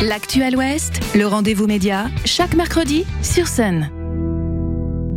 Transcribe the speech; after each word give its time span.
L'actuel 0.00 0.56
Ouest, 0.56 1.00
le 1.16 1.26
rendez-vous 1.26 1.66
média, 1.66 2.06
chaque 2.24 2.54
mercredi 2.54 3.04
sur 3.20 3.48
scène. 3.48 3.90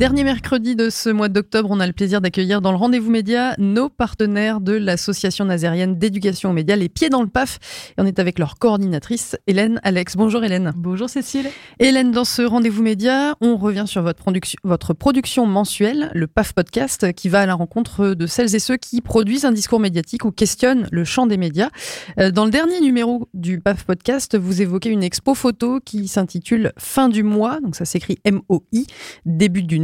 Dernier 0.02 0.24
mercredi 0.24 0.76
de 0.76 0.90
ce 0.90 1.12
mois 1.12 1.30
d'octobre, 1.30 1.70
on 1.70 1.80
a 1.80 1.86
le 1.86 1.94
plaisir 1.94 2.22
d'accueillir 2.22 2.60
dans 2.60 2.72
le 2.72 2.78
rendez-vous 2.78 3.12
média 3.12 3.54
nos 3.60 3.88
partenaires 3.88 4.60
de 4.60 4.74
l'association 4.74 5.46
nazérienne 5.46 6.00
d'éducation 6.00 6.50
aux 6.50 6.54
médias, 6.54 6.76
les 6.76 6.90
pieds 6.90 7.10
dans 7.10 7.22
le 7.22 7.28
PAF. 7.28 7.60
Et 7.92 8.02
on 8.02 8.08
est 8.08 8.18
avec 8.18 8.40
leur 8.40 8.58
coordinatrice, 8.58 9.38
Hélène 9.46 9.80
Alex. 9.84 10.18
Bonjour 10.18 10.44
Hélène. 10.44 10.72
Bonjour 10.76 11.08
Cécile. 11.08 11.46
Hélène, 11.78 12.12
dans 12.12 12.26
ce 12.26 12.42
rendez-vous 12.42 12.82
média, 12.82 13.36
on 13.42 13.58
revient 13.58 13.84
sur 13.86 14.02
votre 14.02 14.18
production, 14.18 14.58
votre 14.64 14.96
production 14.96 15.46
mensuelle, 15.46 16.10
le 16.16 16.26
PAF 16.26 16.54
Podcast, 16.54 17.14
qui 17.14 17.30
va 17.30 17.42
à 17.42 17.46
la 17.46 17.54
rencontre 17.54 18.16
de 18.16 18.26
celles 18.26 18.56
et 18.56 18.60
ceux 18.60 18.78
qui 18.78 19.02
produisent 19.02 19.46
un 19.46 19.52
discours 19.52 19.80
médiatique 19.80 20.26
ou 20.26 20.32
questionnent 20.32 20.88
le 20.92 21.04
champ 21.04 21.28
des 21.28 21.38
médias. 21.38 21.70
Euh, 22.18 22.32
dans 22.32 22.46
le 22.46 22.52
dernier 22.52 22.82
numéro 22.82 23.30
du 23.36 23.60
PAF 23.60 23.84
Podcast, 23.84 24.36
vous 24.36 24.64
évoquez 24.64 24.90
une 24.90 25.04
expo 25.04 25.36
photo 25.36 25.80
qui 25.80 26.08
s'intitule 26.08 26.72
Fin 26.80 27.08
du 27.08 27.22
mois, 27.22 27.60
donc 27.62 27.76
ça 27.76 27.86
s'écrit 27.86 28.18
M-O-I, 28.26 28.88
début 29.28 29.62
du 29.62 29.80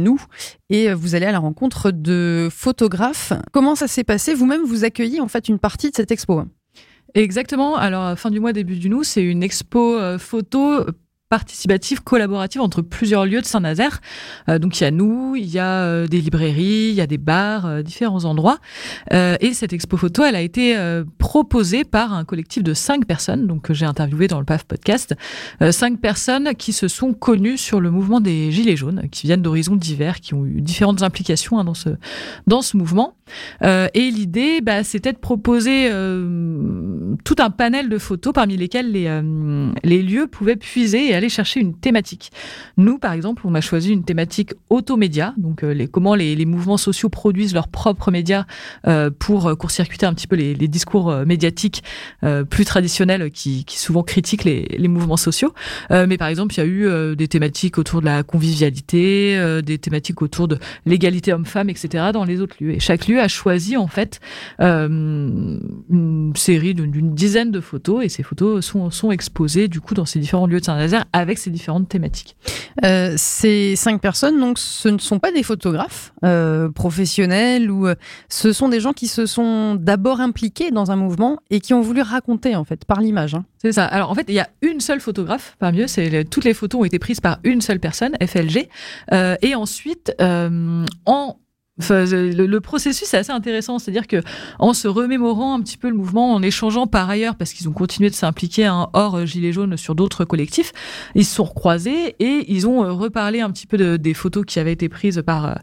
et 0.70 0.92
vous 0.92 1.14
allez 1.14 1.26
à 1.26 1.32
la 1.32 1.38
rencontre 1.38 1.90
de 1.90 2.48
photographes. 2.50 3.32
Comment 3.52 3.74
ça 3.74 3.86
s'est 3.86 4.04
passé? 4.04 4.34
Vous-même, 4.34 4.62
vous 4.62 4.84
accueillez 4.84 5.20
en 5.20 5.28
fait 5.28 5.48
une 5.48 5.58
partie 5.58 5.90
de 5.90 5.96
cette 5.96 6.10
expo. 6.10 6.44
Exactement. 7.14 7.76
Alors, 7.76 8.18
fin 8.18 8.30
du 8.30 8.40
mois, 8.40 8.52
début 8.52 8.76
du 8.76 8.88
nous, 8.88 9.02
c'est 9.02 9.22
une 9.22 9.42
expo 9.42 9.96
euh, 9.96 10.18
photo 10.18 10.84
participative, 11.28 12.02
collaborative 12.02 12.60
entre 12.62 12.80
plusieurs 12.80 13.26
lieux 13.26 13.40
de 13.40 13.46
Saint-Nazaire. 13.46 14.00
Euh, 14.48 14.58
donc 14.58 14.80
il 14.80 14.84
y 14.84 14.86
a 14.86 14.90
nous, 14.90 15.36
il 15.36 15.46
y 15.46 15.58
a 15.58 15.82
euh, 15.82 16.06
des 16.06 16.20
librairies, 16.20 16.88
il 16.88 16.94
y 16.94 17.00
a 17.00 17.06
des 17.06 17.18
bars, 17.18 17.66
euh, 17.66 17.82
différents 17.82 18.24
endroits. 18.24 18.58
et 19.10 19.52
cette 19.52 19.72
expo 19.72 19.96
photo, 19.96 20.24
elle 20.24 20.36
a 20.36 20.40
été 20.40 20.76
proposée 21.18 21.84
par 21.84 22.12
un 22.12 22.24
collectif 22.24 22.62
de 22.62 22.74
cinq 22.74 23.06
personnes, 23.06 23.46
donc 23.46 23.62
que 23.62 23.74
j'ai 23.74 23.86
interviewé 23.86 24.26
dans 24.26 24.38
le 24.38 24.44
PAF 24.44 24.64
podcast, 24.64 25.14
cinq 25.70 26.00
personnes 26.00 26.54
qui 26.54 26.72
se 26.72 26.88
sont 26.88 27.12
connues 27.12 27.56
sur 27.56 27.80
le 27.80 27.90
mouvement 27.90 28.20
des 28.20 28.50
Gilets 28.52 28.76
jaunes, 28.76 29.08
qui 29.10 29.26
viennent 29.26 29.42
d'horizons 29.42 29.76
divers, 29.76 30.20
qui 30.20 30.34
ont 30.34 30.44
eu 30.44 30.60
différentes 30.60 31.02
implications 31.02 31.58
hein, 31.58 31.64
dans 31.64 31.74
ce 31.74 31.90
dans 32.46 32.62
ce 32.62 32.76
mouvement. 32.76 33.14
et 33.62 34.10
l'idée, 34.10 34.60
bah, 34.60 34.84
c'était 34.84 35.12
de 35.12 35.18
proposer 35.18 35.90
tout 37.24 37.36
un 37.38 37.50
panel 37.50 37.88
de 37.88 37.98
photos 37.98 38.32
parmi 38.32 38.56
lesquelles 38.56 38.92
les 38.92 39.08
les 39.84 40.02
lieux 40.02 40.26
pouvaient 40.26 40.56
puiser 40.56 41.08
et 41.08 41.14
aller 41.14 41.28
chercher 41.28 41.60
une 41.60 41.74
thématique. 41.74 42.30
Nous, 42.76 42.98
par 42.98 43.12
exemple, 43.12 43.42
on 43.44 43.54
a 43.54 43.60
choisi 43.60 43.92
une 43.92 44.04
thématique 44.04 44.52
automédia, 44.70 45.34
donc 45.36 45.62
euh, 45.62 45.72
les, 45.72 45.88
comment 45.88 46.14
les, 46.14 46.44
mouvements 46.46 46.76
sociaux 46.76 47.08
produisent 47.08 47.54
leurs 47.54 47.68
propres 47.68 48.10
médias 48.10 48.44
euh, 48.86 49.10
pour 49.16 49.56
court-circuiter 49.56 50.06
un 50.06 50.14
petit 50.14 50.26
peu 50.26 50.36
les, 50.36 50.68
discours 50.68 51.10
euh, 51.10 51.24
médiatiques 51.24 51.82
euh, 52.24 52.44
plus 52.44 52.64
traditionnels 52.64 53.30
qui, 53.30 53.64
souvent 53.68 54.02
critiquent 54.02 54.44
les, 54.44 54.66
les 54.76 54.88
mouvements 54.88 55.16
sociaux. 55.16 55.52
Euh, 55.90 56.06
mais 56.08 56.16
par 56.16 56.28
exemple, 56.28 56.54
il 56.54 56.58
y 56.58 56.60
a 56.60 56.66
eu 56.66 57.16
des 57.16 57.28
thématiques 57.28 57.78
autour 57.78 58.00
de 58.00 58.06
la 58.06 58.22
convivialité, 58.22 59.38
des 59.62 59.78
thématiques 59.78 60.22
autour 60.22 60.48
de 60.48 60.58
l'égalité 60.86 61.32
homme-femme, 61.32 61.70
etc. 61.70 62.10
dans 62.12 62.24
les 62.24 62.40
autres 62.40 62.56
lieux. 62.60 62.72
Et 62.72 62.80
chaque 62.80 63.08
lieu 63.08 63.20
a 63.20 63.28
choisi 63.28 63.76
en 63.76 63.86
fait 63.86 64.20
une 64.58 66.32
série 66.34 66.74
d'une 66.74 66.97
dizaine 67.02 67.50
de 67.50 67.60
photos 67.60 68.04
et 68.04 68.08
ces 68.08 68.22
photos 68.22 68.64
sont, 68.64 68.90
sont 68.90 69.10
exposées 69.10 69.68
du 69.68 69.80
coup 69.80 69.94
dans 69.94 70.04
ces 70.04 70.18
différents 70.18 70.46
lieux 70.46 70.60
de 70.60 70.64
Saint-Nazaire 70.64 71.04
avec 71.12 71.38
ces 71.38 71.50
différentes 71.50 71.88
thématiques. 71.88 72.36
Euh, 72.84 73.14
ces 73.16 73.76
cinq 73.76 74.00
personnes, 74.00 74.38
donc, 74.40 74.58
ce 74.58 74.88
ne 74.88 74.98
sont 74.98 75.18
pas 75.18 75.32
des 75.32 75.42
photographes 75.42 76.12
euh, 76.24 76.68
professionnels 76.68 77.70
ou 77.70 77.86
euh, 77.86 77.94
ce 78.28 78.52
sont 78.52 78.68
des 78.68 78.80
gens 78.80 78.92
qui 78.92 79.08
se 79.08 79.26
sont 79.26 79.74
d'abord 79.74 80.20
impliqués 80.20 80.70
dans 80.70 80.90
un 80.90 80.96
mouvement 80.96 81.38
et 81.50 81.60
qui 81.60 81.74
ont 81.74 81.80
voulu 81.80 82.02
raconter 82.02 82.56
en 82.56 82.64
fait 82.64 82.84
par 82.84 83.00
l'image. 83.00 83.34
Hein. 83.34 83.44
C'est 83.58 83.72
ça. 83.72 83.84
Alors 83.84 84.10
en 84.10 84.14
fait, 84.14 84.26
il 84.28 84.34
y 84.34 84.40
a 84.40 84.48
une 84.62 84.80
seule 84.80 85.00
photographe 85.00 85.56
parmi 85.58 85.80
eux. 85.80 85.86
C'est 85.86 86.24
toutes 86.24 86.44
les 86.44 86.54
photos 86.54 86.80
ont 86.80 86.84
été 86.84 86.98
prises 86.98 87.20
par 87.20 87.38
une 87.44 87.60
seule 87.60 87.80
personne, 87.80 88.12
FLG. 88.24 88.68
Euh, 89.12 89.36
et 89.42 89.54
ensuite, 89.54 90.14
euh, 90.20 90.84
le, 91.78 92.58
processus 92.58 93.12
est 93.14 93.16
assez 93.16 93.32
intéressant, 93.32 93.78
c'est-à-dire 93.78 94.06
que 94.06 94.22
en 94.58 94.74
se 94.74 94.88
remémorant 94.88 95.54
un 95.54 95.60
petit 95.60 95.76
peu 95.76 95.88
le 95.88 95.94
mouvement, 95.94 96.34
en 96.34 96.42
échangeant 96.42 96.86
par 96.86 97.08
ailleurs, 97.08 97.36
parce 97.36 97.52
qu'ils 97.52 97.68
ont 97.68 97.72
continué 97.72 98.10
de 98.10 98.14
s'impliquer 98.14 98.66
hein, 98.66 98.88
hors 98.92 99.16
euh, 99.16 99.26
Gilets 99.26 99.52
jaunes 99.52 99.76
sur 99.76 99.94
d'autres 99.94 100.24
collectifs, 100.24 100.72
ils 101.14 101.24
se 101.24 101.34
sont 101.34 101.44
recroisés 101.44 102.16
et 102.18 102.44
ils 102.48 102.66
ont 102.66 102.84
euh, 102.84 102.92
reparlé 102.92 103.40
un 103.40 103.50
petit 103.50 103.66
peu 103.66 103.76
de, 103.76 103.96
des 103.96 104.14
photos 104.14 104.44
qui 104.44 104.58
avaient 104.58 104.72
été 104.72 104.88
prises 104.88 105.22
par 105.24 105.46
euh, 105.46 105.54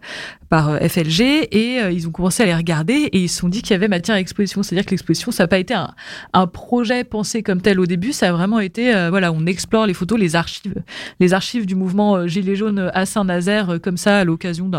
par 0.48 0.78
FLG 0.78 1.22
et 1.52 1.80
ils 1.92 2.08
ont 2.08 2.12
commencé 2.12 2.44
à 2.44 2.46
les 2.46 2.54
regarder 2.54 2.94
et 2.94 3.24
ils 3.24 3.28
se 3.28 3.40
sont 3.40 3.50
dit 3.50 3.64
qu'il 3.64 3.72
y 3.72 3.74
avait 3.74 3.88
matière 3.88 4.16
à 4.16 4.20
exposition, 4.20 4.62
c'est-à-dire 4.62 4.86
que 4.86 4.92
l'exposition 4.92 5.32
ça 5.32 5.44
n'a 5.44 5.48
pas 5.48 5.58
été 5.58 5.74
un, 5.74 5.90
un, 6.34 6.46
projet 6.46 7.04
pensé 7.04 7.42
comme 7.42 7.62
tel 7.62 7.80
au 7.80 7.88
début, 7.88 8.14
ça 8.14 8.30
a 8.30 8.32
vraiment 8.32 8.60
été 8.60 8.92
voilà, 9.10 9.32
on 9.32 9.48
explore 9.48 9.88
les 9.88 9.96
photos, 9.96 10.20
les 10.20 10.36
archives, 10.36 10.84
les 11.20 11.34
archives 11.34 11.66
du 11.66 11.74
mouvement 11.74 12.28
Gilets 12.28 12.56
jaunes 12.56 12.92
à 12.94 13.08
Saint-Nazaire 13.08 13.80
comme 13.82 13.98
ça 13.98 14.20
à 14.20 14.24
l'occasion 14.24 14.70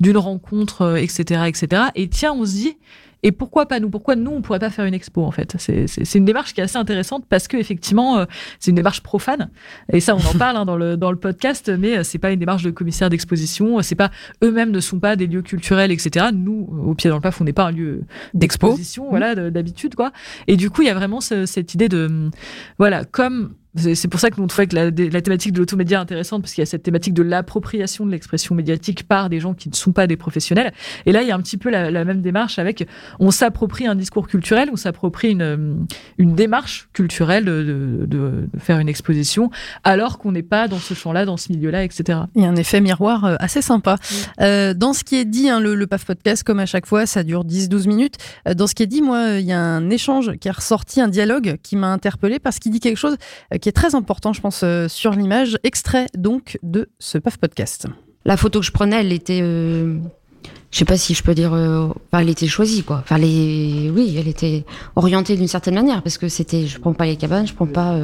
d'une 0.00 0.16
rencontre 0.16 0.79
etc., 0.80 1.42
etc. 1.46 1.82
Et 1.94 2.08
tiens, 2.08 2.32
on 2.32 2.44
se 2.44 2.52
dit, 2.52 2.76
et 3.22 3.32
pourquoi 3.32 3.66
pas 3.66 3.80
nous? 3.80 3.90
Pourquoi 3.90 4.16
nous, 4.16 4.30
on 4.30 4.40
pourrait 4.40 4.58
pas 4.58 4.70
faire 4.70 4.84
une 4.84 4.94
expo 4.94 5.22
en 5.22 5.30
fait? 5.30 5.56
C'est 5.58 6.14
une 6.18 6.24
démarche 6.24 6.54
qui 6.54 6.60
est 6.60 6.64
assez 6.64 6.78
intéressante 6.78 7.24
parce 7.28 7.48
que 7.48 7.56
effectivement, 7.56 8.18
euh, 8.18 8.24
c'est 8.58 8.70
une 8.70 8.76
démarche 8.76 9.02
profane. 9.02 9.50
Et 9.92 10.00
ça, 10.00 10.14
on 10.14 10.24
en 10.24 10.38
parle 10.38 10.56
hein, 10.56 10.64
dans 10.64 10.76
le 10.76 10.96
dans 10.96 11.10
le 11.10 11.18
podcast, 11.18 11.70
mais 11.78 11.98
euh, 11.98 12.02
c'est 12.02 12.18
pas 12.18 12.32
une 12.32 12.38
démarche 12.38 12.62
de 12.62 12.70
commissaire 12.70 13.10
d'exposition. 13.10 13.82
C'est 13.82 13.94
pas 13.94 14.10
eux-mêmes 14.42 14.70
ne 14.70 14.80
sont 14.80 15.00
pas 15.00 15.16
des 15.16 15.26
lieux 15.26 15.42
culturels, 15.42 15.90
etc. 15.90 16.26
Nous, 16.32 16.68
au 16.84 16.94
pied 16.94 17.10
dans 17.10 17.16
le 17.16 17.22
paf, 17.22 17.40
on 17.40 17.44
n'est 17.44 17.52
pas 17.52 17.66
un 17.66 17.72
lieu 17.72 18.04
d'exposition, 18.32 19.08
voilà, 19.10 19.34
d'habitude 19.50 19.94
quoi. 19.94 20.12
Et 20.46 20.56
du 20.56 20.70
coup, 20.70 20.82
il 20.82 20.86
y 20.86 20.90
a 20.90 20.94
vraiment 20.94 21.20
cette 21.20 21.74
idée 21.74 21.88
de 21.88 22.30
voilà, 22.78 23.04
comme 23.04 23.54
c'est 23.76 24.08
pour 24.08 24.18
ça 24.18 24.30
que 24.30 24.40
nous 24.40 24.46
trouvait 24.46 24.66
que 24.66 24.74
la, 24.74 24.86
la 24.86 25.20
thématique 25.20 25.52
de 25.52 25.58
l'automédia 25.58 25.98
est 25.98 26.02
intéressante 26.02 26.42
parce 26.42 26.54
qu'il 26.54 26.62
y 26.62 26.66
a 26.66 26.66
cette 26.66 26.82
thématique 26.82 27.14
de 27.14 27.22
l'appropriation 27.22 28.04
de 28.04 28.10
l'expression 28.10 28.54
médiatique 28.54 29.06
par 29.06 29.28
des 29.28 29.38
gens 29.38 29.54
qui 29.54 29.68
ne 29.68 29.74
sont 29.74 29.92
pas 29.92 30.06
des 30.06 30.16
professionnels. 30.16 30.72
Et 31.06 31.12
là, 31.12 31.22
il 31.22 31.28
y 31.28 31.30
a 31.30 31.36
un 31.36 31.40
petit 31.40 31.56
peu 31.56 31.70
la, 31.70 31.90
la 31.90 32.04
même 32.04 32.20
démarche 32.20 32.58
avec 32.58 32.86
on 33.18 33.30
s'approprie 33.30 33.86
un 33.86 33.94
discours 33.94 34.26
culturel, 34.26 34.70
on 34.72 34.76
s'approprie 34.76 35.30
une, 35.30 35.86
une 36.18 36.34
démarche 36.34 36.88
culturelle 36.92 37.44
de, 37.44 37.62
de, 37.62 38.06
de, 38.06 38.48
faire 38.58 38.78
une 38.78 38.88
exposition 38.88 39.50
alors 39.84 40.18
qu'on 40.18 40.32
n'est 40.32 40.42
pas 40.42 40.68
dans 40.68 40.78
ce 40.78 40.94
champ-là, 40.94 41.24
dans 41.24 41.36
ce 41.36 41.52
milieu-là, 41.52 41.84
etc. 41.84 42.20
Il 42.34 42.42
y 42.42 42.46
a 42.46 42.48
un 42.48 42.56
effet 42.56 42.80
miroir 42.80 43.24
euh, 43.24 43.36
assez 43.38 43.62
sympa. 43.62 43.96
Euh, 44.40 44.74
dans 44.74 44.92
ce 44.92 45.04
qui 45.04 45.16
est 45.16 45.24
dit, 45.24 45.48
hein, 45.48 45.60
le, 45.60 45.74
le, 45.74 45.86
PAF 45.86 46.04
Podcast, 46.04 46.42
comme 46.42 46.58
à 46.58 46.66
chaque 46.66 46.86
fois, 46.86 47.06
ça 47.06 47.22
dure 47.22 47.44
10-12 47.44 47.88
minutes. 47.88 48.16
Euh, 48.48 48.54
dans 48.54 48.66
ce 48.66 48.74
qui 48.74 48.82
est 48.82 48.86
dit, 48.86 49.02
moi, 49.02 49.38
il 49.38 49.46
y 49.46 49.52
a 49.52 49.60
un 49.60 49.90
échange 49.90 50.32
qui 50.38 50.48
est 50.48 50.52
ressorti, 50.52 51.00
un 51.00 51.08
dialogue 51.08 51.56
qui 51.62 51.76
m'a 51.76 51.88
interpellé 51.88 52.38
parce 52.38 52.58
qu'il 52.58 52.72
dit 52.72 52.80
quelque 52.80 52.96
chose 52.96 53.16
qui 53.60 53.68
est 53.68 53.72
très 53.72 53.94
important, 53.94 54.32
je 54.32 54.40
pense, 54.40 54.62
euh, 54.64 54.88
sur 54.88 55.12
l'image. 55.12 55.58
Extrait 55.62 56.06
donc 56.16 56.58
de 56.62 56.88
ce 56.98 57.18
PAF 57.18 57.36
podcast. 57.36 57.86
La 58.24 58.36
photo 58.36 58.60
que 58.60 58.66
je 58.66 58.72
prenais, 58.72 59.00
elle 59.00 59.12
était, 59.12 59.40
euh, 59.42 59.98
je 60.70 60.78
sais 60.78 60.84
pas 60.84 60.96
si 60.96 61.14
je 61.14 61.22
peux 61.22 61.34
dire, 61.34 61.54
euh, 61.54 61.88
elle 62.12 62.28
était 62.28 62.46
choisie 62.46 62.82
quoi. 62.82 62.98
Enfin, 63.02 63.18
les, 63.18 63.90
oui, 63.94 64.16
elle 64.18 64.28
était 64.28 64.64
orientée 64.96 65.36
d'une 65.36 65.48
certaine 65.48 65.74
manière 65.74 66.02
parce 66.02 66.18
que 66.18 66.28
c'était, 66.28 66.66
je 66.66 66.78
prends 66.78 66.92
pas 66.92 67.06
les 67.06 67.16
cabanes, 67.16 67.46
je 67.46 67.54
prends 67.54 67.66
pas, 67.66 67.98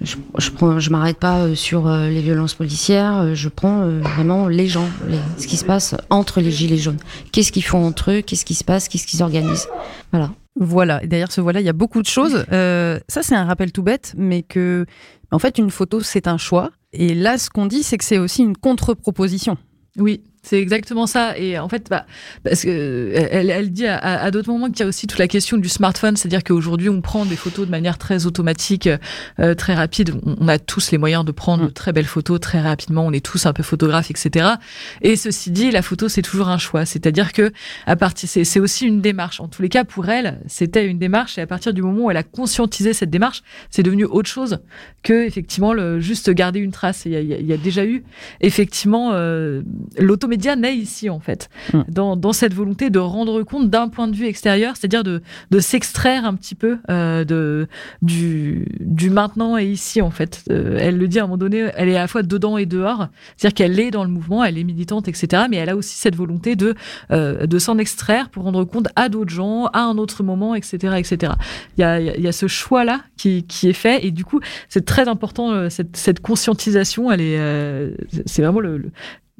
je, 0.00 0.16
je, 0.38 0.50
prends, 0.50 0.78
je 0.78 0.90
m'arrête 0.90 1.18
pas 1.18 1.40
euh, 1.40 1.54
sur 1.54 1.88
les 1.88 2.20
violences 2.20 2.54
policières, 2.54 3.34
je 3.34 3.48
prends 3.48 3.88
vraiment 4.00 4.48
les 4.48 4.68
gens, 4.68 4.88
les, 5.08 5.18
ce 5.38 5.46
qui 5.46 5.56
se 5.56 5.64
passe 5.64 5.94
entre 6.10 6.40
les 6.40 6.50
gilets 6.50 6.76
jaunes. 6.76 6.98
Qu'est-ce 7.32 7.52
qu'ils 7.52 7.64
font 7.64 7.84
entre 7.84 8.12
eux, 8.12 8.20
qu'est-ce 8.22 8.44
qui 8.44 8.54
se 8.54 8.64
passe, 8.64 8.88
qu'est-ce 8.88 9.06
qu'ils 9.06 9.22
organisent, 9.22 9.68
voilà. 10.12 10.30
Voilà. 10.60 11.02
Et 11.02 11.06
derrière 11.06 11.32
ce 11.32 11.40
voilà, 11.40 11.60
il 11.60 11.66
y 11.66 11.68
a 11.68 11.74
beaucoup 11.74 12.02
de 12.02 12.08
choses. 12.08 12.44
Euh, 12.52 12.98
ça, 13.08 13.22
c'est 13.22 13.34
un 13.34 13.44
rappel 13.44 13.72
tout 13.72 13.82
bête, 13.82 14.14
mais 14.16 14.42
que, 14.42 14.86
en 15.30 15.38
fait, 15.38 15.58
une 15.58 15.70
photo, 15.70 16.00
c'est 16.00 16.26
un 16.26 16.36
choix. 16.38 16.70
Et 16.92 17.14
là, 17.14 17.38
ce 17.38 17.50
qu'on 17.50 17.66
dit, 17.66 17.82
c'est 17.82 17.98
que 17.98 18.04
c'est 18.04 18.18
aussi 18.18 18.42
une 18.42 18.56
contre-proposition. 18.56 19.56
Oui, 19.98 20.22
c'est 20.48 20.60
exactement 20.60 21.06
ça. 21.06 21.36
Et 21.36 21.58
en 21.58 21.68
fait, 21.68 21.88
bah, 21.90 22.06
parce 22.42 22.62
que 22.62 23.12
elle, 23.14 23.50
elle 23.50 23.70
dit 23.70 23.86
à, 23.86 23.98
à 23.98 24.30
d'autres 24.30 24.50
moments 24.50 24.68
qu'il 24.68 24.80
y 24.80 24.82
a 24.82 24.86
aussi 24.86 25.06
toute 25.06 25.18
la 25.18 25.28
question 25.28 25.58
du 25.58 25.68
smartphone, 25.68 26.16
c'est-à-dire 26.16 26.42
qu'aujourd'hui 26.42 26.88
on 26.88 27.02
prend 27.02 27.26
des 27.26 27.36
photos 27.36 27.66
de 27.66 27.70
manière 27.70 27.98
très 27.98 28.24
automatique, 28.24 28.88
euh, 29.40 29.54
très 29.54 29.74
rapide. 29.74 30.14
On, 30.24 30.36
on, 30.40 30.48
a 30.48 30.58
tous 30.58 30.90
les 30.90 30.96
moyens 30.96 31.22
de 31.26 31.32
prendre 31.32 31.66
de 31.66 31.70
très 31.70 31.92
belles 31.92 32.06
photos 32.06 32.40
très 32.40 32.62
rapidement. 32.62 33.04
On 33.04 33.12
est 33.12 33.24
tous 33.24 33.44
un 33.44 33.52
peu 33.52 33.62
photographes, 33.62 34.10
etc. 34.10 34.54
Et 35.02 35.16
ceci 35.16 35.50
dit, 35.50 35.70
la 35.70 35.82
photo 35.82 36.08
c'est 36.08 36.22
toujours 36.22 36.48
un 36.48 36.56
choix. 36.56 36.86
C'est-à-dire 36.86 37.34
que 37.34 37.52
à 37.86 37.96
partir, 37.96 38.26
c'est 38.28 38.60
aussi 38.60 38.86
une 38.86 39.02
démarche. 39.02 39.40
En 39.40 39.48
tous 39.48 39.60
les 39.60 39.68
cas, 39.68 39.84
pour 39.84 40.08
elle, 40.08 40.40
c'était 40.46 40.86
une 40.86 40.98
démarche. 40.98 41.36
Et 41.36 41.42
à 41.42 41.46
partir 41.46 41.74
du 41.74 41.82
moment 41.82 42.04
où 42.04 42.10
elle 42.10 42.16
a 42.16 42.22
conscientisé 42.22 42.94
cette 42.94 43.10
démarche, 43.10 43.42
c'est 43.68 43.82
devenu 43.82 44.06
autre 44.06 44.30
chose 44.30 44.60
que 45.02 45.26
effectivement 45.26 45.74
le 45.74 46.00
juste 46.00 46.30
garder 46.30 46.60
une 46.60 46.72
trace. 46.72 47.02
Il 47.04 47.12
y 47.12 47.16
a, 47.16 47.20
il 47.20 47.46
y 47.46 47.52
a 47.52 47.58
déjà 47.58 47.84
eu 47.84 48.02
effectivement 48.40 49.10
euh, 49.12 49.60
média 50.38 50.56
naît 50.56 50.76
ici, 50.76 51.10
en 51.10 51.20
fait, 51.20 51.48
Mm. 51.74 51.80
dans, 51.88 52.16
dans 52.16 52.32
cette 52.32 52.54
volonté 52.54 52.90
de 52.90 52.98
rendre 53.00 53.42
compte 53.42 53.68
d'un 53.70 53.88
point 53.88 54.08
de 54.08 54.14
vue 54.16 54.26
extérieur, 54.26 54.76
c'est-à-dire 54.76 55.04
de, 55.04 55.20
de 55.50 55.58
s'extraire 55.60 56.24
un 56.24 56.34
petit 56.34 56.54
peu 56.54 56.78
euh, 56.90 57.24
de, 57.24 57.66
du, 58.02 58.66
du 58.80 59.10
maintenant 59.10 59.58
et 59.58 59.66
ici, 59.66 60.00
en 60.00 60.10
fait. 60.10 60.42
Euh, 60.50 60.76
elle 60.80 60.96
le 60.96 61.08
dit 61.08 61.18
à 61.18 61.24
un 61.24 61.26
moment 61.26 61.36
donné, 61.38 61.68
elle 61.76 61.88
est 61.88 61.96
à 61.96 62.00
la 62.00 62.08
fois 62.08 62.22
dedans 62.22 62.56
et 62.58 62.66
dehors, 62.66 63.08
c'est-à-dire 63.36 63.54
qu'elle 63.54 63.80
est 63.80 63.90
dans 63.90 64.04
le 64.04 64.10
mouvement, 64.10 64.44
elle 64.44 64.56
est 64.58 64.64
militante, 64.64 65.08
etc., 65.08 65.44
mais 65.50 65.56
elle 65.56 65.68
a 65.70 65.76
aussi 65.76 65.96
cette 65.96 66.14
volonté 66.16 66.56
de, 66.56 66.74
euh, 67.10 67.46
de 67.46 67.58
s'en 67.58 67.78
extraire 67.78 68.30
pour 68.30 68.44
rendre 68.44 68.64
compte 68.64 68.88
à 68.96 69.08
d'autres 69.08 69.32
gens, 69.34 69.66
à 69.72 69.80
un 69.82 69.98
autre 69.98 70.22
moment, 70.22 70.54
etc., 70.54 70.94
etc. 70.96 71.32
Il 71.76 71.80
y 71.80 71.84
a, 71.84 72.00
il 72.00 72.22
y 72.22 72.28
a 72.28 72.32
ce 72.32 72.46
choix-là 72.46 73.00
qui, 73.16 73.44
qui 73.44 73.68
est 73.68 73.72
fait, 73.84 74.04
et 74.06 74.10
du 74.10 74.24
coup, 74.24 74.40
c'est 74.68 74.84
très 74.84 75.08
important, 75.08 75.68
cette, 75.70 75.96
cette 75.96 76.20
conscientisation, 76.20 77.10
elle 77.10 77.20
est, 77.20 77.38
c'est 78.26 78.42
vraiment 78.42 78.60
le, 78.60 78.78
le- 78.78 78.90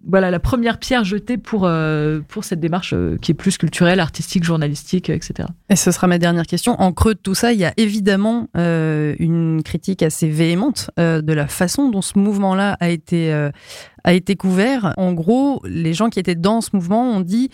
voilà 0.06 0.30
la 0.30 0.38
première 0.38 0.78
pierre 0.78 1.04
jetée 1.04 1.36
pour 1.38 1.64
euh, 1.64 2.20
pour 2.28 2.44
cette 2.44 2.60
démarche 2.60 2.92
euh, 2.94 3.16
qui 3.20 3.32
est 3.32 3.34
plus 3.34 3.58
culturelle, 3.58 4.00
artistique, 4.00 4.44
journalistique, 4.44 5.10
etc. 5.10 5.48
Et 5.68 5.76
ce 5.76 5.90
sera 5.90 6.06
ma 6.06 6.18
dernière 6.18 6.46
question. 6.46 6.80
En 6.80 6.92
creux 6.92 7.14
de 7.14 7.20
tout 7.20 7.34
ça, 7.34 7.52
il 7.52 7.58
y 7.58 7.64
a 7.64 7.72
évidemment 7.76 8.48
euh, 8.56 9.14
une 9.18 9.62
critique 9.62 10.02
assez 10.02 10.28
véhémente 10.28 10.90
euh, 10.98 11.20
de 11.20 11.32
la 11.32 11.46
façon 11.46 11.90
dont 11.90 12.02
ce 12.02 12.18
mouvement-là 12.18 12.76
a 12.80 12.88
été 12.88 13.32
a 14.04 14.12
été 14.12 14.36
couvert. 14.36 14.94
En 14.96 15.12
gros, 15.12 15.60
les 15.64 15.92
gens 15.92 16.08
qui 16.08 16.18
étaient 16.20 16.34
dans 16.34 16.60
ce 16.60 16.70
mouvement 16.72 17.10
ont 17.10 17.20
dit 17.20 17.50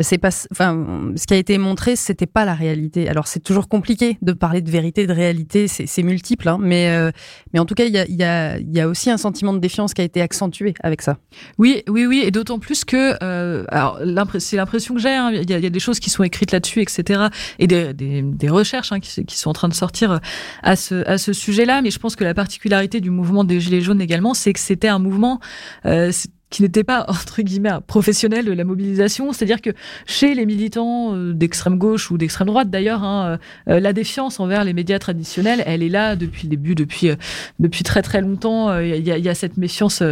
c'est 0.00 0.18
pas, 0.18 0.30
enfin, 0.52 1.12
ce 1.16 1.26
qui 1.26 1.34
a 1.34 1.36
été 1.36 1.58
montré, 1.58 1.96
c'était 1.96 2.26
pas 2.26 2.44
la 2.44 2.54
réalité. 2.54 3.08
Alors 3.08 3.26
c'est 3.26 3.40
toujours 3.40 3.68
compliqué 3.68 4.18
de 4.22 4.32
parler 4.32 4.60
de 4.60 4.70
vérité, 4.70 5.06
de 5.06 5.12
réalité, 5.12 5.68
c'est 5.68 6.02
multiple, 6.02 6.48
hein, 6.48 6.58
mais 6.60 6.88
euh, 6.90 7.10
mais 7.52 7.58
en 7.58 7.64
tout 7.64 7.74
cas, 7.74 7.84
il 7.84 7.92
y 7.92 7.98
a, 7.98 8.06
y 8.08 8.22
a 8.22 8.58
y 8.58 8.80
a 8.80 8.88
aussi 8.88 9.10
un 9.10 9.16
sentiment 9.16 9.52
de 9.52 9.58
défiance 9.58 9.94
qui 9.94 10.00
a 10.00 10.04
été 10.04 10.20
accentué 10.20 10.74
avec 10.82 11.02
ça. 11.02 11.18
Oui, 11.58 11.82
oui, 11.88 12.06
oui, 12.06 12.22
et 12.24 12.30
d'autant 12.30 12.58
plus 12.58 12.84
que, 12.84 13.16
euh, 13.22 13.64
alors 13.68 13.98
c'est 14.38 14.56
l'impression 14.56 14.94
que 14.94 15.00
j'ai. 15.00 15.10
hein, 15.10 15.30
Il 15.32 15.48
y, 15.50 15.54
a, 15.54 15.58
y 15.58 15.66
a 15.66 15.70
des 15.70 15.80
choses 15.80 16.00
qui 16.00 16.10
sont 16.10 16.22
écrites 16.22 16.52
là-dessus, 16.52 16.80
etc. 16.80 17.28
Et 17.58 17.66
des, 17.66 17.92
des, 17.94 18.22
des 18.22 18.48
recherches 18.48 18.92
hein, 18.92 19.00
qui, 19.00 19.24
qui 19.24 19.36
sont 19.38 19.50
en 19.50 19.54
train 19.54 19.68
de 19.68 19.74
sortir 19.74 20.12
euh, 20.12 20.18
à 20.62 20.76
ce, 20.76 21.06
à 21.08 21.18
ce 21.18 21.32
sujet-là. 21.32 21.82
Mais 21.82 21.90
je 21.90 21.98
pense 21.98 22.16
que 22.16 22.24
la 22.24 22.34
particularité 22.34 23.00
du 23.00 23.10
mouvement 23.10 23.44
des 23.44 23.60
Gilets 23.60 23.80
jaunes 23.80 24.00
également, 24.00 24.34
c'est 24.34 24.52
que 24.52 24.60
c'était 24.60 24.88
un 24.88 24.98
mouvement. 24.98 25.40
Euh, 25.86 26.12
qui 26.50 26.62
n'était 26.62 26.84
pas 26.84 27.04
entre 27.08 27.42
guillemets 27.42 27.70
professionnel 27.86 28.44
de 28.44 28.52
la 28.52 28.64
mobilisation, 28.64 29.32
c'est-à-dire 29.32 29.60
que 29.60 29.70
chez 30.06 30.34
les 30.34 30.46
militants 30.46 31.14
euh, 31.14 31.32
d'extrême 31.32 31.78
gauche 31.78 32.10
ou 32.10 32.18
d'extrême 32.18 32.48
droite 32.48 32.70
d'ailleurs, 32.70 33.02
hein, 33.02 33.38
euh, 33.68 33.80
la 33.80 33.92
défiance 33.92 34.40
envers 34.40 34.64
les 34.64 34.72
médias 34.72 34.98
traditionnels, 34.98 35.62
elle 35.66 35.82
est 35.82 35.88
là 35.88 36.16
depuis 36.16 36.44
le 36.44 36.50
début, 36.50 36.74
depuis 36.74 37.10
euh, 37.10 37.16
depuis 37.58 37.82
très 37.82 38.02
très 38.02 38.20
longtemps. 38.20 38.78
Il 38.78 39.06
y, 39.06 39.10
a, 39.10 39.18
il 39.18 39.24
y 39.24 39.28
a 39.28 39.34
cette 39.34 39.56
méfiance 39.56 40.02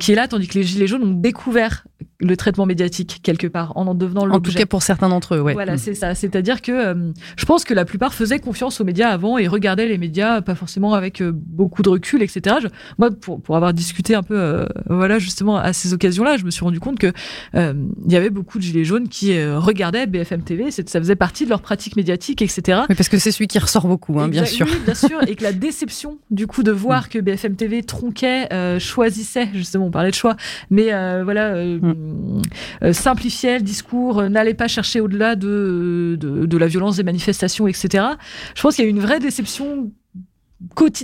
qui 0.00 0.12
est 0.12 0.14
là, 0.14 0.28
tandis 0.28 0.48
que 0.48 0.58
les 0.58 0.64
Gilets 0.64 0.86
jaunes 0.86 1.02
ont 1.02 1.14
découvert 1.14 1.84
le 2.22 2.36
traitement 2.36 2.66
médiatique 2.66 3.20
quelque 3.22 3.46
part 3.46 3.76
en 3.76 3.86
en 3.86 3.94
devenant 3.94 4.22
En 4.22 4.26
tout 4.26 4.32
l'objet. 4.34 4.60
cas, 4.60 4.66
pour 4.66 4.82
certains 4.82 5.08
d'entre 5.08 5.34
eux, 5.34 5.40
ouais. 5.40 5.52
Voilà, 5.54 5.74
Mm. 5.74 5.78
c'est 5.78 5.94
ça. 5.94 6.14
C'est-à-dire 6.14 6.62
que 6.62 6.72
euh, 6.72 6.94
je 7.36 7.44
pense 7.44 7.64
que 7.64 7.74
la 7.74 7.84
plupart 7.84 8.14
faisaient 8.14 8.38
confiance 8.38 8.80
aux 8.80 8.84
médias 8.84 9.08
avant 9.08 9.38
et 9.38 9.48
regardaient 9.48 9.86
les 9.88 9.98
médias 9.98 10.40
pas 10.40 10.54
forcément 10.54 10.94
avec 10.94 11.20
euh, 11.20 11.32
beaucoup 11.34 11.82
de 11.82 11.88
recul, 11.88 12.22
etc. 12.22 12.56
Je- 12.62 12.68
moi, 12.98 13.10
pour, 13.10 13.40
pour 13.42 13.56
avoir 13.56 13.72
discuté 13.74 14.14
un 14.14 14.22
peu, 14.22 14.38
euh, 14.38 14.66
voilà, 14.88 15.18
justement 15.18 15.56
à 15.56 15.72
ces 15.72 15.92
occasions-là, 15.94 16.36
je 16.36 16.44
me 16.44 16.50
suis 16.50 16.64
rendu 16.64 16.78
compte 16.80 16.98
que 16.98 17.12
il 17.54 18.12
y 18.12 18.16
avait 18.16 18.30
beaucoup 18.30 18.58
de 18.58 18.62
gilets 18.62 18.84
jaunes 18.84 19.08
qui 19.08 19.32
regardaient 19.44 20.06
BFM 20.06 20.42
TV. 20.42 20.70
Ça 20.70 20.82
faisait 21.00 21.16
partie 21.16 21.44
de 21.44 21.50
leur 21.50 21.60
pratique 21.60 21.96
médiatique, 21.96 22.42
etc. 22.42 22.80
Oui, 22.88 22.94
parce 22.94 23.08
que 23.08 23.18
c'est 23.18 23.30
celui 23.32 23.46
qui 23.48 23.58
ressort 23.58 23.86
beaucoup, 23.86 24.18
hein, 24.20 24.28
bien 24.28 24.44
sûr. 24.44 24.66
Oui, 24.66 24.76
bien 24.84 24.94
sûr. 24.94 25.20
Et 25.26 25.34
que 25.36 25.42
la 25.42 25.52
déception, 25.52 26.18
du 26.30 26.46
coup, 26.46 26.62
de 26.62 26.70
voir 26.70 27.08
que 27.08 27.18
BFM 27.18 27.56
TV 27.56 27.82
tronquait, 27.82 28.48
choisissait, 28.78 29.48
justement, 29.54 29.86
on 29.86 29.90
parlait 29.90 30.10
de 30.10 30.14
choix, 30.14 30.36
mais 30.70 30.90
voilà, 31.22 31.54
euh, 31.54 31.78
simplifiait 32.92 33.58
le 33.58 33.64
discours, 33.64 34.18
euh, 34.18 34.28
n'allait 34.28 34.54
pas 34.54 34.68
chercher 34.68 35.00
au-delà 35.00 35.36
de, 35.36 36.16
de, 36.18 36.46
de 36.46 36.56
la 36.56 36.66
violence 36.66 36.96
des 36.96 37.02
manifestations, 37.02 37.66
etc. 37.66 38.04
Je 38.54 38.62
pense 38.62 38.76
qu'il 38.76 38.84
y 38.84 38.86
a 38.86 38.90
eu 38.90 38.92
une 38.92 39.00
vraie 39.00 39.20
déception 39.20 39.90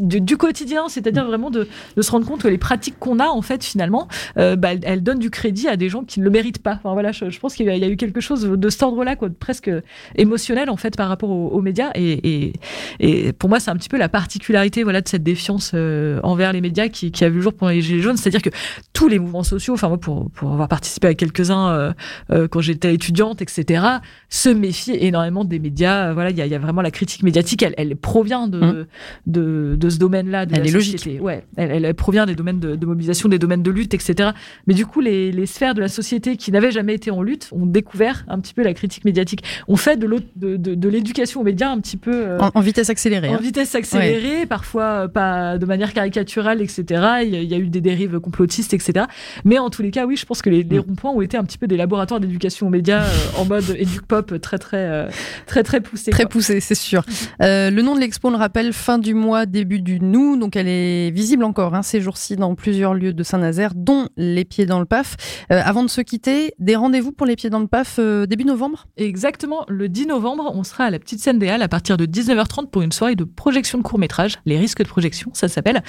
du, 0.00 0.20
du 0.20 0.37
quotidien, 0.37 0.88
c'est-à-dire 0.88 1.25
vraiment 1.26 1.50
de, 1.50 1.66
de 1.96 2.02
se 2.02 2.10
rendre 2.10 2.26
compte 2.26 2.43
que 2.43 2.49
les 2.49 2.58
pratiques 2.58 2.99
qu'on 2.99 3.19
a 3.19 3.26
en 3.26 3.43
fait 3.43 3.62
finalement, 3.64 4.08
euh, 4.38 4.56
bah, 4.56 4.70
elles, 4.82 5.02
donnent 5.02 5.19
du 5.19 5.31
crédit 5.31 5.69
à 5.69 5.76
des 5.76 5.88
gens 5.88 6.02
qui 6.05 6.20
ne 6.20 6.25
le 6.25 6.31
méritent 6.31 6.62
pas. 6.62 6.75
Enfin 6.82 6.93
voilà, 6.93 7.12
je, 7.12 7.31
je 7.31 7.38
pense 7.40 7.55
qu'il 7.55 7.66
y, 7.66 7.70
a- 7.70 7.75
il 7.76 7.81
y 7.81 7.84
a 7.84 7.88
eu 7.88 7.96
quelque 7.96 8.20
chose 8.20 8.43
de 8.43 8.69
cet 8.70 8.82
ordre-là, 8.82 9.16
quoi, 9.16 9.28
de 9.28 9.34
presque 9.34 9.70
émotionnel 10.16 10.70
en 10.70 10.76
fait 10.76 10.96
par 10.96 11.08
rapport 11.08 11.31
aux, 11.31 11.49
aux 11.49 11.60
médias. 11.60 11.90
Et, 11.94 12.46
et, 12.46 12.52
et 13.00 13.32
pour 13.32 13.49
moi, 13.49 13.60
c'est 13.60 13.70
un 13.70 13.76
petit 13.76 13.88
peu 13.88 13.99
la 13.99 14.08
particularité 14.08 14.82
voilà 14.82 15.00
de 15.00 15.08
cette 15.08 15.22
défiance 15.22 15.72
euh, 15.75 16.20
envers 16.22 16.52
les 16.52 16.60
médias 16.60 16.88
qui, 16.88 17.10
qui 17.10 17.25
a 17.25 17.28
vu 17.28 17.37
le 17.37 17.43
jour 17.43 17.52
pendant 17.52 17.72
les 17.72 17.81
gilets 17.81 18.02
jaunes, 18.02 18.16
c'est-à-dire 18.16 18.43
que 18.43 18.50
tous 18.93 19.08
les 19.08 19.19
mouvements 19.19 19.43
sociaux, 19.43 19.75
enfin 19.75 19.88
moi 19.88 19.99
pour 19.99 20.31
pour 20.31 20.52
avoir 20.52 20.69
participé 20.69 21.08
à 21.08 21.14
quelques-uns 21.14 21.70
euh, 21.70 21.93
euh, 22.31 22.49
quand 22.49 22.60
j'étais 22.60 22.94
étudiante, 22.94 23.43
etc., 23.43 23.84
se 24.28 24.49
méfient 24.49 24.96
énormément 25.00 25.44
des 25.44 25.58
médias. 25.58 26.12
Voilà, 26.12 26.31
il 26.31 26.37
y 26.37 26.43
a, 26.43 26.46
il 26.46 26.52
y 26.52 26.55
a 26.55 26.58
vraiment 26.58 26.82
la 26.82 26.90
critique 26.90 27.22
médiatique, 27.22 27.62
elle, 27.62 27.75
elle 27.76 27.96
provient 27.96 28.46
de 28.49 28.58
Mm. 28.58 28.87
de, 29.26 29.47
de 29.78 29.90
ce 29.90 29.98
domaine-là. 29.98 30.46
de 30.46 30.54
Elle 30.54 30.62
la 30.62 30.68
est 30.68 30.70
logique. 30.70 30.98
société. 30.98 31.20
Ouais, 31.20 31.44
elle, 31.56 31.70
elle, 31.70 31.84
elle 31.84 31.94
provient 31.94 32.26
des 32.26 32.34
domaines 32.34 32.60
de, 32.60 32.76
de 32.76 32.86
mobilisation, 32.86 33.28
des 33.28 33.38
domaines 33.38 33.62
de 33.62 33.70
lutte, 33.70 33.94
etc. 33.94 34.30
Mais 34.66 34.74
du 34.74 34.86
coup, 34.86 35.00
les, 35.00 35.32
les 35.32 35.46
sphères 35.46 35.74
de 35.74 35.80
la 35.80 35.88
société 35.88 36.36
qui 36.36 36.52
n'avaient 36.52 36.70
jamais 36.72 36.94
été 36.94 37.10
en 37.10 37.22
lutte 37.22 37.48
ont 37.52 37.66
découvert 37.66 38.24
un 38.28 38.38
petit 38.40 38.54
peu 38.54 38.62
la 38.62 38.74
critique 38.74 39.04
médiatique. 39.04 39.42
On 39.68 39.76
fait 39.76 39.96
de, 39.96 40.06
de, 40.36 40.88
l'éducation 40.88 41.40
aux 41.40 41.44
médias 41.44 41.70
un 41.70 41.78
petit 41.80 41.96
peu 41.96 42.12
euh, 42.14 42.38
En, 42.38 42.50
en 42.54 42.60
vitesse 42.60 42.90
accélérée. 42.90 43.28
en 43.28 43.34
hein. 43.34 43.38
vitesse 43.42 43.74
accélérée, 43.74 44.46
parfois 44.46 45.04
euh, 45.04 45.08
pas 45.08 45.58
de 45.58 45.66
manière 45.66 45.92
caricaturale, 45.92 46.62
etc. 46.62 46.84
Il 47.22 47.30
y, 47.30 47.36
a, 47.36 47.40
il 47.42 47.48
y 47.50 47.54
a 47.54 47.58
eu 47.58 47.68
des 47.68 47.80
dérives 47.80 48.18
complotistes, 48.20 48.74
etc. 48.74 49.06
Mais 49.44 49.58
en 49.58 49.70
tous 49.70 49.82
les 49.82 49.90
cas, 49.90 50.06
oui, 50.06 50.16
je 50.16 50.24
pense 50.26 50.42
que 50.42 50.50
les, 50.50 50.62
les 50.62 50.78
Mm. 50.78 50.82
ronds-points 50.82 51.10
ont 51.10 51.20
été 51.20 51.36
un 51.36 51.44
petit 51.44 51.58
peu 51.58 51.66
des 51.66 51.76
laboratoires 51.76 52.20
d'éducation 52.20 52.66
aux 52.66 52.70
médias 52.70 53.02
euh, 53.02 53.38
en 53.38 53.44
mode 53.44 53.64
éduc-pop 53.78 54.40
très, 54.40 54.58
très, 54.58 54.76
euh, 54.78 55.08
très, 55.46 55.62
très 55.62 55.80
poussé. 55.80 56.10
Très 56.10 56.24
quoi. 56.24 56.30
poussé, 56.30 56.60
c'est 56.60 56.74
sûr. 56.74 57.04
Euh, 57.42 57.70
le 57.70 57.82
nom 57.82 57.94
de 57.94 58.00
l'expo, 58.00 58.28
on 58.28 58.30
le 58.30 58.36
rappelle, 58.36 58.72
fin 58.72 58.98
du 58.98 59.14
mois, 59.14 59.38
début 59.46 59.81
du 59.81 60.00
nous. 60.00 60.37
Donc 60.37 60.56
elle 60.56 60.69
est 60.69 61.11
visible 61.11 61.44
encore 61.44 61.75
hein, 61.75 61.82
ces 61.82 62.00
jours-ci 62.00 62.37
dans 62.37 62.55
plusieurs 62.55 62.94
lieux 62.94 63.12
de 63.12 63.23
Saint-Nazaire, 63.23 63.73
dont 63.75 64.08
les 64.17 64.44
pieds 64.44 64.67
dans 64.67 64.81
le 64.81 64.87
PAF. 64.87 65.17
Euh, 65.52 65.61
avant 65.64 65.82
de 65.82 65.88
se 65.88 66.00
quitter, 66.00 66.55
des 66.58 66.76
rendez-vous 66.76 67.12
pour 67.12 67.26
les 67.26 67.37
pieds 67.37 67.50
dans 67.50 67.61
le 67.61 67.67
PAF 67.67 67.96
euh, 67.99 68.26
début 68.26 68.44
novembre? 68.44 68.87
Exactement, 68.96 69.64
le 69.69 69.88
10 69.88 70.06
novembre, 70.06 70.50
on 70.55 70.64
sera 70.64 70.85
à 70.85 70.90
la 70.90 70.99
petite 70.99 71.20
scène 71.20 71.38
des 71.38 71.49
Halles 71.49 71.62
à 71.62 71.69
partir 71.69 71.96
de 71.96 72.06
19h30 72.06 72.69
pour 72.69 72.82
une 72.82 72.93
soirée 72.93 73.17
de 73.17 73.25
projection 73.25 73.79
de 73.79 73.82
court-métrage, 73.82 74.38
les 74.46 74.58
risques 74.58 74.82
de 74.82 74.88
projection, 74.88 75.31
ça 75.35 75.49
s'appelle. 75.49 75.82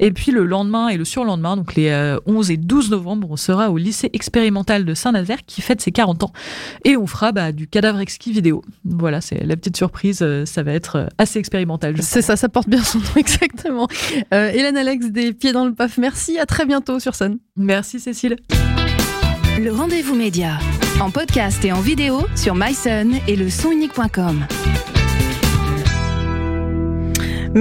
Et 0.00 0.12
puis 0.12 0.32
le 0.32 0.44
lendemain 0.44 0.88
et 0.88 0.96
le 0.96 1.04
surlendemain, 1.04 1.56
donc 1.56 1.74
les 1.74 1.88
euh, 1.88 2.18
11 2.26 2.50
et 2.50 2.56
12 2.56 2.90
novembre, 2.90 3.28
on 3.30 3.36
sera 3.36 3.70
au 3.70 3.76
lycée 3.76 4.10
expérimental 4.12 4.84
de 4.84 4.94
Saint-Nazaire 4.94 5.44
qui 5.46 5.62
fête 5.62 5.80
ses 5.80 5.92
40 5.92 6.24
ans. 6.24 6.32
Et 6.84 6.96
on 6.96 7.06
fera 7.06 7.32
bah, 7.32 7.52
du 7.52 7.66
cadavre 7.66 8.00
exquis 8.00 8.32
vidéo. 8.32 8.62
Voilà, 8.84 9.20
c'est 9.20 9.44
la 9.44 9.56
petite 9.56 9.76
surprise, 9.76 10.20
euh, 10.22 10.44
ça 10.46 10.62
va 10.62 10.72
être 10.72 10.96
euh, 10.96 11.06
assez 11.18 11.38
expérimental. 11.38 11.96
C'est 12.02 12.22
ça, 12.22 12.36
ça 12.36 12.48
porte 12.48 12.68
bien 12.68 12.82
son 12.86 12.98
nom 12.98 13.04
exactement. 13.16 13.88
Euh, 14.32 14.50
Hélène 14.50 14.76
Alex 14.76 15.06
des 15.06 15.32
pieds 15.32 15.52
dans 15.52 15.66
le 15.66 15.74
PAF, 15.74 15.98
merci, 15.98 16.38
à 16.38 16.46
très 16.46 16.64
bientôt 16.64 17.00
sur 17.00 17.14
scène. 17.14 17.38
Merci 17.56 18.00
Cécile. 18.00 18.36
Le 19.58 19.70
rendez-vous 19.70 20.14
média. 20.14 20.58
En 21.00 21.10
podcast 21.10 21.64
et 21.64 21.72
en 21.72 21.80
vidéo 21.80 22.26
sur 22.36 22.54
myson 22.54 23.10
et 23.28 23.36
le 23.36 23.50
sonunique.com. 23.50 24.46